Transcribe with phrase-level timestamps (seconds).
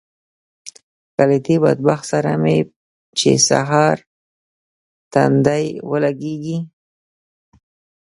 [1.31, 2.57] له دې بدبخت سره مې
[3.19, 3.97] چې سهار
[5.13, 6.57] تندی ولګېږي